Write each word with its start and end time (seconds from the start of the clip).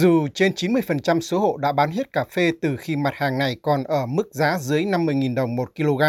Dù 0.00 0.28
trên 0.34 0.52
90% 0.52 1.20
số 1.20 1.38
hộ 1.38 1.56
đã 1.56 1.72
bán 1.72 1.90
hết 1.90 2.12
cà 2.12 2.24
phê 2.24 2.52
từ 2.60 2.76
khi 2.76 2.96
mặt 2.96 3.14
hàng 3.16 3.38
này 3.38 3.56
còn 3.62 3.84
ở 3.84 4.06
mức 4.06 4.34
giá 4.34 4.58
dưới 4.58 4.84
50.000 4.84 5.34
đồng 5.34 5.56
một 5.56 5.72
kg, 5.76 6.02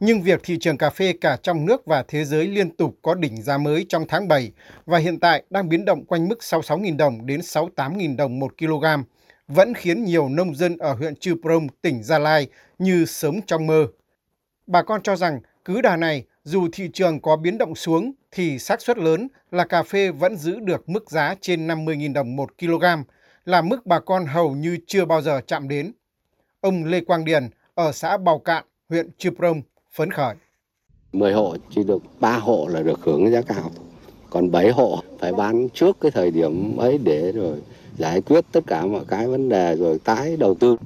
nhưng 0.00 0.22
việc 0.22 0.40
thị 0.44 0.56
trường 0.60 0.78
cà 0.78 0.90
phê 0.90 1.14
cả 1.20 1.36
trong 1.42 1.66
nước 1.66 1.86
và 1.86 2.04
thế 2.08 2.24
giới 2.24 2.46
liên 2.46 2.76
tục 2.76 2.98
có 3.02 3.14
đỉnh 3.14 3.42
giá 3.42 3.58
mới 3.58 3.86
trong 3.88 4.04
tháng 4.08 4.28
7 4.28 4.52
và 4.86 4.98
hiện 4.98 5.20
tại 5.20 5.42
đang 5.50 5.68
biến 5.68 5.84
động 5.84 6.04
quanh 6.04 6.28
mức 6.28 6.38
66.000 6.40 6.96
đồng 6.96 7.26
đến 7.26 7.40
68.000 7.40 8.16
đồng 8.16 8.38
một 8.38 8.58
kg 8.58 8.84
vẫn 9.48 9.74
khiến 9.74 10.04
nhiều 10.04 10.28
nông 10.28 10.54
dân 10.54 10.76
ở 10.78 10.92
huyện 10.92 11.16
Chư 11.16 11.34
Prong, 11.42 11.66
tỉnh 11.82 12.02
Gia 12.02 12.18
Lai 12.18 12.48
như 12.78 13.04
sớm 13.04 13.40
trong 13.46 13.66
mơ. 13.66 13.86
Bà 14.66 14.82
con 14.82 15.02
cho 15.02 15.16
rằng 15.16 15.40
cứ 15.64 15.80
đà 15.80 15.96
này, 15.96 16.24
dù 16.44 16.68
thị 16.72 16.88
trường 16.92 17.20
có 17.20 17.36
biến 17.36 17.58
động 17.58 17.74
xuống 17.74 18.12
thì 18.32 18.58
xác 18.58 18.80
suất 18.80 18.98
lớn 18.98 19.28
là 19.50 19.64
cà 19.64 19.82
phê 19.82 20.10
vẫn 20.10 20.36
giữ 20.36 20.60
được 20.60 20.88
mức 20.88 21.10
giá 21.10 21.34
trên 21.40 21.66
50.000 21.66 22.12
đồng 22.12 22.36
một 22.36 22.50
kg, 22.58 22.84
là 23.44 23.62
mức 23.62 23.86
bà 23.86 24.00
con 24.00 24.26
hầu 24.26 24.54
như 24.54 24.78
chưa 24.86 25.04
bao 25.04 25.22
giờ 25.22 25.40
chạm 25.46 25.68
đến. 25.68 25.92
Ông 26.60 26.84
Lê 26.84 27.00
Quang 27.00 27.24
Điền 27.24 27.48
ở 27.74 27.92
xã 27.92 28.16
Bào 28.16 28.38
Cạn, 28.38 28.64
huyện 28.88 29.10
Chư 29.18 29.30
Prông 29.30 29.62
phấn 29.92 30.10
khởi. 30.10 30.34
10 31.12 31.32
hộ 31.32 31.56
chỉ 31.70 31.84
được 31.84 32.02
3 32.20 32.38
hộ 32.38 32.68
là 32.70 32.82
được 32.82 33.00
hưởng 33.02 33.32
giá 33.32 33.42
cao. 33.42 33.70
Còn 34.30 34.50
7 34.50 34.70
hộ 34.70 35.02
phải 35.18 35.32
bán 35.32 35.68
trước 35.68 35.96
cái 36.00 36.10
thời 36.10 36.30
điểm 36.30 36.76
ấy 36.76 36.98
để 36.98 37.32
rồi 37.32 37.58
giải 37.98 38.20
quyết 38.20 38.44
tất 38.52 38.60
cả 38.66 38.86
mọi 38.86 39.04
cái 39.08 39.28
vấn 39.28 39.48
đề 39.48 39.76
rồi 39.76 39.98
tái 40.04 40.36
đầu 40.36 40.54
tư. 40.54 40.76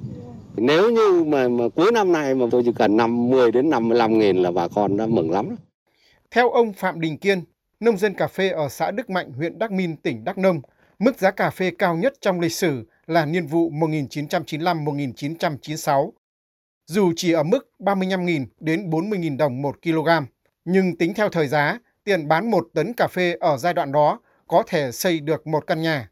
Nếu 0.55 0.91
như 0.91 1.23
mà, 1.23 1.47
mà 1.47 1.63
cuối 1.75 1.91
năm 1.91 2.11
nay 2.11 2.35
mà 2.35 2.45
tôi 2.51 2.61
chỉ 2.65 2.71
cần 2.75 2.97
50 2.97 3.51
đến 3.51 3.69
55 3.69 4.19
nghìn 4.19 4.37
là 4.37 4.51
bà 4.51 4.67
con 4.67 4.97
đã 4.97 5.07
mừng 5.07 5.31
lắm. 5.31 5.55
Theo 6.31 6.49
ông 6.49 6.73
Phạm 6.73 7.01
Đình 7.01 7.17
Kiên, 7.17 7.43
nông 7.79 7.97
dân 7.97 8.13
cà 8.13 8.27
phê 8.27 8.49
ở 8.49 8.69
xã 8.69 8.91
Đức 8.91 9.09
Mạnh, 9.09 9.33
huyện 9.33 9.59
Đắc 9.59 9.71
Min, 9.71 9.95
tỉnh 9.95 10.23
Đắk 10.23 10.37
Nông, 10.37 10.61
mức 10.99 11.19
giá 11.19 11.31
cà 11.31 11.49
phê 11.49 11.71
cao 11.77 11.95
nhất 11.95 12.13
trong 12.21 12.39
lịch 12.39 12.51
sử 12.51 12.87
là 13.07 13.25
niên 13.25 13.47
vụ 13.47 13.71
1995-1996. 13.71 16.11
Dù 16.85 17.13
chỉ 17.15 17.31
ở 17.31 17.43
mức 17.43 17.69
35.000 17.79 18.45
đến 18.59 18.89
40.000 18.89 19.37
đồng 19.37 19.61
1 19.61 19.75
kg, 19.83 20.09
nhưng 20.65 20.97
tính 20.97 21.13
theo 21.13 21.29
thời 21.29 21.47
giá, 21.47 21.79
tiền 22.03 22.27
bán 22.27 22.51
một 22.51 22.67
tấn 22.73 22.93
cà 22.93 23.07
phê 23.07 23.35
ở 23.39 23.57
giai 23.57 23.73
đoạn 23.73 23.91
đó 23.91 24.19
có 24.47 24.63
thể 24.67 24.91
xây 24.91 25.19
được 25.19 25.47
một 25.47 25.67
căn 25.67 25.81
nhà. 25.81 26.09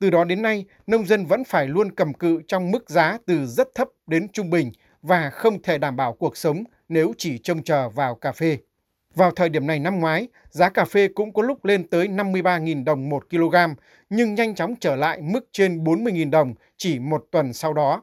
Từ 0.00 0.10
đó 0.10 0.24
đến 0.24 0.42
nay, 0.42 0.64
nông 0.86 1.06
dân 1.06 1.26
vẫn 1.26 1.44
phải 1.44 1.66
luôn 1.66 1.94
cầm 1.94 2.14
cự 2.14 2.42
trong 2.48 2.70
mức 2.70 2.90
giá 2.90 3.18
từ 3.26 3.46
rất 3.46 3.68
thấp 3.74 3.88
đến 4.06 4.28
trung 4.28 4.50
bình 4.50 4.72
và 5.02 5.30
không 5.30 5.62
thể 5.62 5.78
đảm 5.78 5.96
bảo 5.96 6.12
cuộc 6.12 6.36
sống 6.36 6.64
nếu 6.88 7.12
chỉ 7.18 7.38
trông 7.38 7.62
chờ 7.62 7.88
vào 7.88 8.14
cà 8.14 8.32
phê. 8.32 8.58
Vào 9.14 9.30
thời 9.30 9.48
điểm 9.48 9.66
này 9.66 9.78
năm 9.78 10.00
ngoái, 10.00 10.28
giá 10.50 10.68
cà 10.68 10.84
phê 10.84 11.08
cũng 11.14 11.32
có 11.32 11.42
lúc 11.42 11.64
lên 11.64 11.88
tới 11.88 12.08
53.000 12.08 12.84
đồng 12.84 13.08
một 13.08 13.30
kg, 13.30 13.56
nhưng 14.10 14.34
nhanh 14.34 14.54
chóng 14.54 14.74
trở 14.80 14.96
lại 14.96 15.20
mức 15.22 15.48
trên 15.52 15.84
40.000 15.84 16.30
đồng 16.30 16.54
chỉ 16.76 16.98
một 16.98 17.26
tuần 17.30 17.52
sau 17.52 17.72
đó. 17.72 18.02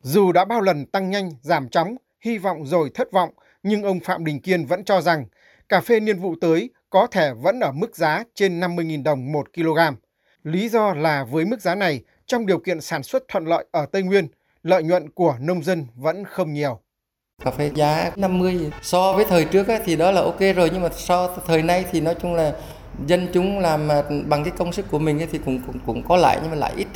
Dù 0.00 0.32
đã 0.32 0.44
bao 0.44 0.60
lần 0.60 0.86
tăng 0.86 1.10
nhanh, 1.10 1.30
giảm 1.42 1.68
chóng, 1.68 1.96
hy 2.20 2.38
vọng 2.38 2.66
rồi 2.66 2.90
thất 2.94 3.12
vọng, 3.12 3.30
nhưng 3.62 3.82
ông 3.82 4.00
Phạm 4.00 4.24
Đình 4.24 4.40
Kiên 4.40 4.66
vẫn 4.66 4.84
cho 4.84 5.00
rằng 5.00 5.26
cà 5.68 5.80
phê 5.80 6.00
niên 6.00 6.18
vụ 6.18 6.34
tới 6.40 6.70
có 6.90 7.06
thể 7.06 7.32
vẫn 7.34 7.60
ở 7.60 7.72
mức 7.72 7.96
giá 7.96 8.24
trên 8.34 8.60
50.000 8.60 9.02
đồng 9.02 9.32
một 9.32 9.54
kg. 9.54 9.78
Lý 10.48 10.68
do 10.68 10.94
là 10.94 11.24
với 11.24 11.44
mức 11.44 11.60
giá 11.60 11.74
này, 11.74 12.00
trong 12.26 12.46
điều 12.46 12.58
kiện 12.58 12.80
sản 12.80 13.02
xuất 13.02 13.28
thuận 13.28 13.44
lợi 13.44 13.64
ở 13.70 13.86
Tây 13.86 14.02
Nguyên, 14.02 14.28
lợi 14.62 14.82
nhuận 14.82 15.10
của 15.10 15.36
nông 15.40 15.62
dân 15.62 15.86
vẫn 15.96 16.24
không 16.24 16.52
nhiều. 16.52 16.80
Cà 17.44 17.50
phê 17.50 17.70
giá 17.74 18.10
50 18.16 18.70
so 18.82 19.12
với 19.12 19.24
thời 19.24 19.44
trước 19.44 19.66
thì 19.84 19.96
đó 19.96 20.10
là 20.10 20.20
ok 20.20 20.40
rồi 20.56 20.70
nhưng 20.72 20.82
mà 20.82 20.88
so 20.92 21.36
thời 21.46 21.62
nay 21.62 21.84
thì 21.90 22.00
nói 22.00 22.16
chung 22.22 22.34
là 22.34 22.52
dân 23.06 23.28
chúng 23.32 23.58
làm 23.58 23.88
bằng 24.28 24.44
cái 24.44 24.52
công 24.56 24.72
sức 24.72 24.86
của 24.90 24.98
mình 24.98 25.26
thì 25.32 25.38
cũng, 25.44 25.62
cũng 25.66 25.78
cũng 25.86 26.02
có 26.08 26.16
lại 26.16 26.38
nhưng 26.42 26.50
mà 26.50 26.56
lại 26.56 26.72
ít. 26.76 26.88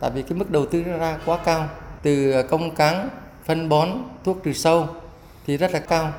Tại 0.00 0.10
vì 0.14 0.22
cái 0.22 0.38
mức 0.38 0.50
đầu 0.50 0.66
tư 0.66 0.82
ra 0.82 1.18
quá 1.26 1.38
cao 1.44 1.68
từ 2.02 2.42
công 2.42 2.74
cán, 2.74 3.08
phân 3.44 3.68
bón, 3.68 3.88
thuốc 4.24 4.38
trừ 4.44 4.52
sâu 4.52 4.88
thì 5.46 5.56
rất 5.56 5.72
là 5.72 5.78
cao. 5.78 6.12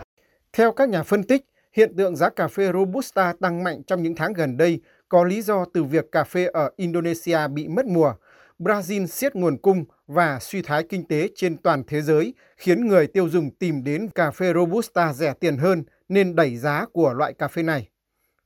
Theo 0.54 0.72
các 0.72 0.90
nhà 0.90 1.04
phân 1.04 1.24
tích, 1.24 1.46
hiện 1.74 1.96
tượng 1.98 2.16
giá 2.16 2.30
cà 2.30 2.48
phê 2.48 2.72
Robusta 2.74 3.34
tăng 3.42 3.64
mạnh 3.64 3.84
trong 3.88 4.04
những 4.04 4.16
tháng 4.16 4.34
gần 4.34 4.58
đây 4.58 4.80
có 5.12 5.24
lý 5.24 5.42
do 5.42 5.66
từ 5.74 5.84
việc 5.84 6.12
cà 6.12 6.24
phê 6.24 6.46
ở 6.46 6.72
Indonesia 6.76 7.48
bị 7.48 7.68
mất 7.68 7.86
mùa, 7.86 8.14
Brazil 8.60 9.06
siết 9.06 9.36
nguồn 9.36 9.58
cung 9.58 9.86
và 10.08 10.40
suy 10.40 10.62
thoái 10.62 10.84
kinh 10.84 11.08
tế 11.08 11.30
trên 11.36 11.58
toàn 11.58 11.84
thế 11.88 12.02
giới 12.02 12.34
khiến 12.58 12.88
người 12.88 13.08
tiêu 13.08 13.30
dùng 13.30 13.52
tìm 13.52 13.84
đến 13.84 14.10
cà 14.16 14.32
phê 14.32 14.54
Robusta 14.54 15.14
rẻ 15.14 15.34
tiền 15.34 15.58
hơn 15.58 15.84
nên 16.10 16.36
đẩy 16.36 16.58
giá 16.58 16.86
của 16.94 17.14
loại 17.14 17.34
cà 17.34 17.48
phê 17.48 17.64
này. 17.64 17.90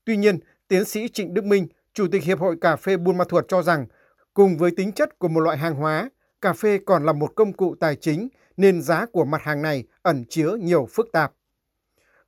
Tuy 0.06 0.18
nhiên, 0.18 0.40
tiến 0.68 0.86
sĩ 0.86 1.08
Trịnh 1.08 1.34
Đức 1.34 1.46
Minh, 1.46 1.68
Chủ 1.94 2.08
tịch 2.12 2.24
Hiệp 2.24 2.40
hội 2.40 2.56
Cà 2.62 2.76
phê 2.76 2.98
Buôn 2.98 3.18
Ma 3.18 3.26
Thuột 3.30 3.46
cho 3.48 3.62
rằng, 3.62 3.86
cùng 4.34 4.58
với 4.58 4.72
tính 4.78 4.92
chất 4.92 5.20
của 5.20 5.28
một 5.28 5.40
loại 5.40 5.58
hàng 5.58 5.76
hóa, 5.76 6.10
cà 6.42 6.54
phê 6.54 6.80
còn 6.86 7.06
là 7.06 7.14
một 7.14 7.32
công 7.36 7.54
cụ 7.54 7.76
tài 7.80 7.96
chính 7.96 8.28
nên 8.58 8.82
giá 8.82 9.06
của 9.06 9.26
mặt 9.26 9.42
hàng 9.42 9.62
này 9.62 9.84
ẩn 10.02 10.26
chứa 10.30 10.58
nhiều 10.62 10.88
phức 10.92 11.12
tạp. 11.12 11.32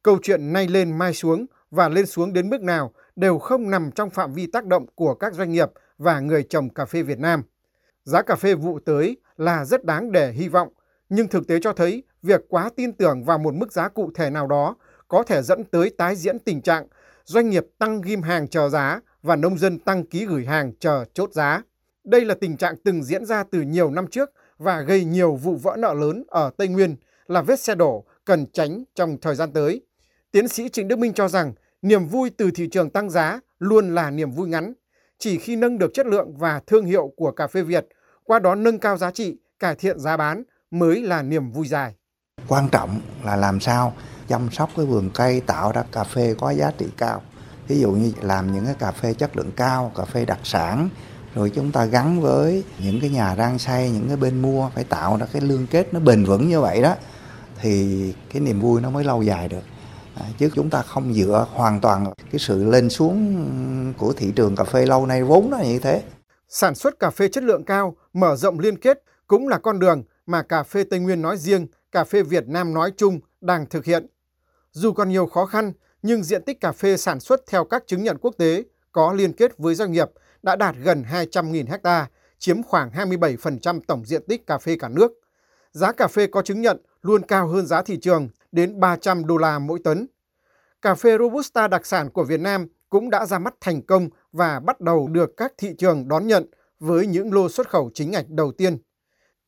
Câu 0.03 0.17
chuyện 0.23 0.53
nay 0.53 0.67
lên 0.67 0.97
mai 0.97 1.13
xuống 1.13 1.45
và 1.71 1.89
lên 1.89 2.05
xuống 2.05 2.33
đến 2.33 2.49
mức 2.49 2.61
nào 2.61 2.93
đều 3.17 3.39
không 3.39 3.69
nằm 3.69 3.91
trong 3.91 4.09
phạm 4.09 4.33
vi 4.33 4.47
tác 4.47 4.65
động 4.65 4.85
của 4.95 5.13
các 5.13 5.33
doanh 5.33 5.51
nghiệp 5.51 5.71
và 5.97 6.19
người 6.19 6.43
trồng 6.43 6.69
cà 6.69 6.85
phê 6.85 7.01
Việt 7.01 7.19
Nam. 7.19 7.43
Giá 8.03 8.21
cà 8.21 8.35
phê 8.35 8.55
vụ 8.55 8.79
tới 8.79 9.17
là 9.37 9.65
rất 9.65 9.85
đáng 9.85 10.11
để 10.11 10.31
hy 10.31 10.47
vọng, 10.47 10.69
nhưng 11.09 11.27
thực 11.27 11.47
tế 11.47 11.59
cho 11.61 11.73
thấy 11.73 12.03
việc 12.21 12.41
quá 12.49 12.69
tin 12.75 12.93
tưởng 12.93 13.23
vào 13.23 13.37
một 13.37 13.53
mức 13.53 13.71
giá 13.73 13.89
cụ 13.89 14.11
thể 14.15 14.29
nào 14.29 14.47
đó 14.47 14.75
có 15.07 15.23
thể 15.23 15.41
dẫn 15.41 15.63
tới 15.63 15.89
tái 15.97 16.15
diễn 16.15 16.39
tình 16.39 16.61
trạng 16.61 16.87
doanh 17.23 17.49
nghiệp 17.49 17.65
tăng 17.77 18.01
ghim 18.01 18.21
hàng 18.21 18.47
chờ 18.47 18.69
giá 18.69 18.99
và 19.21 19.35
nông 19.35 19.57
dân 19.57 19.79
tăng 19.79 20.05
ký 20.05 20.25
gửi 20.25 20.45
hàng 20.45 20.71
chờ 20.79 21.05
chốt 21.13 21.33
giá. 21.33 21.61
Đây 22.03 22.25
là 22.25 22.35
tình 22.41 22.57
trạng 22.57 22.75
từng 22.83 23.03
diễn 23.03 23.25
ra 23.25 23.43
từ 23.43 23.61
nhiều 23.61 23.91
năm 23.91 24.07
trước 24.07 24.31
và 24.57 24.81
gây 24.81 25.03
nhiều 25.03 25.35
vụ 25.35 25.55
vỡ 25.55 25.75
nợ 25.79 25.93
lớn 25.93 26.23
ở 26.27 26.51
Tây 26.57 26.67
Nguyên 26.67 26.95
là 27.27 27.41
vết 27.41 27.59
xe 27.59 27.75
đổ 27.75 28.05
cần 28.25 28.45
tránh 28.53 28.83
trong 28.95 29.17
thời 29.21 29.35
gian 29.35 29.51
tới. 29.53 29.81
Tiến 30.31 30.47
sĩ 30.47 30.69
Trịnh 30.69 30.87
Đức 30.87 30.99
Minh 30.99 31.13
cho 31.13 31.27
rằng 31.27 31.53
niềm 31.87 32.07
vui 32.07 32.29
từ 32.29 32.51
thị 32.51 32.67
trường 32.71 32.89
tăng 32.89 33.09
giá 33.09 33.39
luôn 33.59 33.95
là 33.95 34.11
niềm 34.11 34.31
vui 34.31 34.47
ngắn. 34.47 34.73
Chỉ 35.19 35.37
khi 35.37 35.55
nâng 35.55 35.77
được 35.77 35.91
chất 35.93 36.05
lượng 36.05 36.37
và 36.37 36.61
thương 36.67 36.85
hiệu 36.85 37.13
của 37.17 37.31
cà 37.31 37.47
phê 37.47 37.61
Việt, 37.61 37.87
qua 38.23 38.39
đó 38.39 38.55
nâng 38.55 38.79
cao 38.79 38.97
giá 38.97 39.11
trị, 39.11 39.37
cải 39.59 39.75
thiện 39.75 39.99
giá 39.99 40.17
bán 40.17 40.43
mới 40.71 41.01
là 41.01 41.21
niềm 41.21 41.51
vui 41.51 41.67
dài. 41.67 41.93
Quan 42.47 42.69
trọng 42.69 43.01
là 43.23 43.35
làm 43.35 43.59
sao 43.59 43.93
chăm 44.27 44.49
sóc 44.51 44.69
cái 44.75 44.85
vườn 44.85 45.09
cây 45.13 45.41
tạo 45.41 45.71
ra 45.71 45.83
cà 45.91 46.03
phê 46.03 46.35
có 46.39 46.51
giá 46.51 46.71
trị 46.77 46.85
cao. 46.97 47.21
Ví 47.67 47.79
dụ 47.79 47.91
như 47.91 48.11
làm 48.21 48.53
những 48.53 48.65
cái 48.65 48.75
cà 48.79 48.91
phê 48.91 49.13
chất 49.13 49.37
lượng 49.37 49.51
cao, 49.55 49.91
cà 49.95 50.05
phê 50.05 50.25
đặc 50.25 50.39
sản, 50.43 50.89
rồi 51.35 51.51
chúng 51.55 51.71
ta 51.71 51.85
gắn 51.85 52.21
với 52.21 52.63
những 52.79 53.01
cái 53.01 53.09
nhà 53.09 53.35
rang 53.35 53.59
xay, 53.59 53.91
những 53.91 54.07
cái 54.07 54.17
bên 54.17 54.41
mua 54.41 54.69
phải 54.75 54.83
tạo 54.83 55.17
ra 55.17 55.25
cái 55.33 55.41
liên 55.41 55.67
kết 55.71 55.93
nó 55.93 55.99
bền 55.99 56.25
vững 56.25 56.49
như 56.49 56.61
vậy 56.61 56.81
đó 56.81 56.95
thì 57.61 58.13
cái 58.33 58.41
niềm 58.41 58.59
vui 58.59 58.81
nó 58.81 58.89
mới 58.89 59.03
lâu 59.03 59.23
dài 59.23 59.47
được. 59.47 59.63
À, 60.19 60.25
chứ 60.37 60.49
chúng 60.55 60.69
ta 60.69 60.81
không 60.81 61.13
dựa 61.13 61.47
hoàn 61.53 61.81
toàn 61.81 62.13
cái 62.31 62.39
sự 62.39 62.63
lên 62.63 62.89
xuống 62.89 63.93
của 63.97 64.13
thị 64.13 64.31
trường 64.35 64.55
cà 64.55 64.63
phê 64.63 64.85
lâu 64.85 65.05
nay 65.05 65.23
vốn 65.23 65.49
nó 65.49 65.57
như 65.57 65.79
thế. 65.79 66.03
Sản 66.49 66.75
xuất 66.75 66.99
cà 66.99 67.09
phê 67.09 67.27
chất 67.27 67.43
lượng 67.43 67.63
cao, 67.63 67.95
mở 68.13 68.35
rộng 68.35 68.59
liên 68.59 68.77
kết 68.77 69.03
cũng 69.27 69.47
là 69.47 69.57
con 69.57 69.79
đường 69.79 70.03
mà 70.25 70.41
cà 70.41 70.63
phê 70.63 70.83
Tây 70.83 70.99
Nguyên 70.99 71.21
nói 71.21 71.37
riêng, 71.37 71.67
cà 71.91 72.03
phê 72.03 72.23
Việt 72.23 72.47
Nam 72.47 72.73
nói 72.73 72.91
chung 72.97 73.19
đang 73.41 73.65
thực 73.65 73.85
hiện. 73.85 74.05
Dù 74.71 74.93
còn 74.93 75.09
nhiều 75.09 75.25
khó 75.25 75.45
khăn, 75.45 75.73
nhưng 76.01 76.23
diện 76.23 76.43
tích 76.43 76.61
cà 76.61 76.71
phê 76.71 76.97
sản 76.97 77.19
xuất 77.19 77.41
theo 77.47 77.65
các 77.65 77.83
chứng 77.87 78.03
nhận 78.03 78.17
quốc 78.17 78.35
tế 78.37 78.63
có 78.91 79.13
liên 79.13 79.33
kết 79.33 79.57
với 79.57 79.75
doanh 79.75 79.91
nghiệp 79.91 80.07
đã 80.43 80.55
đạt 80.55 80.75
gần 80.83 81.03
200.000 81.11 81.65
ha, 81.83 82.07
chiếm 82.39 82.63
khoảng 82.63 82.89
27% 82.89 83.79
tổng 83.87 84.05
diện 84.05 84.21
tích 84.27 84.47
cà 84.47 84.57
phê 84.57 84.75
cả 84.79 84.89
nước. 84.89 85.11
Giá 85.71 85.91
cà 85.91 86.07
phê 86.07 86.27
có 86.27 86.41
chứng 86.41 86.61
nhận 86.61 86.81
luôn 87.01 87.21
cao 87.21 87.47
hơn 87.47 87.65
giá 87.65 87.81
thị 87.81 87.97
trường 88.01 88.29
đến 88.57 88.79
300 88.79 89.25
đô 89.27 89.37
la 89.37 89.59
mỗi 89.59 89.79
tấn. 89.83 90.07
Cà 90.81 90.95
phê 90.95 91.17
Robusta 91.17 91.67
đặc 91.67 91.85
sản 91.85 92.09
của 92.09 92.23
Việt 92.23 92.39
Nam 92.39 92.67
cũng 92.89 93.09
đã 93.09 93.25
ra 93.25 93.39
mắt 93.39 93.55
thành 93.61 93.81
công 93.81 94.09
và 94.31 94.59
bắt 94.59 94.81
đầu 94.81 95.07
được 95.07 95.37
các 95.37 95.53
thị 95.57 95.73
trường 95.77 96.07
đón 96.07 96.27
nhận 96.27 96.45
với 96.79 97.07
những 97.07 97.33
lô 97.33 97.49
xuất 97.49 97.69
khẩu 97.69 97.91
chính 97.93 98.11
ngạch 98.11 98.29
đầu 98.29 98.51
tiên. 98.51 98.77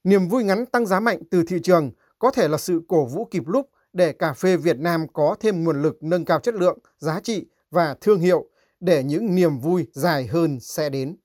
Niềm 0.04 0.28
vui 0.28 0.44
ngắn 0.44 0.66
tăng 0.66 0.86
giá 0.86 1.00
mạnh 1.00 1.20
từ 1.32 1.44
thị 1.48 1.60
trường 1.64 1.92
có 2.20 2.32
thể 2.32 2.48
là 2.48 2.58
sự 2.58 2.82
cổ 2.88 3.06
vũ 3.06 3.26
kịp 3.32 3.44
lúc 3.48 3.70
để 3.94 4.14
cà 4.14 4.34
phê 4.34 4.58
Việt 4.58 4.80
Nam 4.80 5.08
có 5.14 5.36
thêm 5.40 5.64
nguồn 5.64 5.82
lực 5.82 6.04
nâng 6.04 6.26
cao 6.26 6.40
chất 6.40 6.56
lượng, 6.56 6.80
giá 6.98 7.20
trị 7.20 7.46
và 7.72 7.96
thương 8.02 8.20
hiệu 8.20 8.50
để 8.80 9.04
những 9.04 9.36
niềm 9.36 9.60
vui 9.60 9.88
dài 9.94 10.28
hơn 10.28 10.60
sẽ 10.60 10.90
đến. 10.90 11.16